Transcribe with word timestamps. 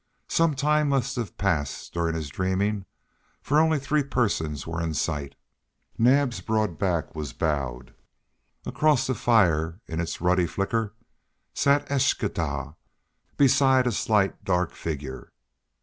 Some 0.29 0.55
time 0.55 0.89
must 0.89 1.15
have 1.17 1.37
passed 1.37 1.93
during 1.93 2.15
his 2.15 2.29
dreaming, 2.29 2.85
for 3.39 3.59
only 3.59 3.77
three 3.77 4.01
persons 4.01 4.65
were 4.65 4.81
in 4.81 4.95
sight. 4.95 5.35
Naab's 5.95 6.41
broad 6.41 6.79
back 6.79 7.13
was 7.13 7.33
bowed 7.33 7.69
and 7.69 7.85
his 7.85 7.85
head 7.85 7.85
nodded. 8.65 8.75
Across 8.75 9.05
the 9.05 9.13
fire 9.13 9.79
in 9.85 9.99
its 10.01 10.19
ruddy 10.19 10.47
flicker 10.47 10.95
sat 11.53 11.87
Eschtah 11.87 12.75
beside 13.37 13.85
a 13.85 13.91
slight, 13.91 14.43
dark 14.43 14.71
figure. 14.73 15.31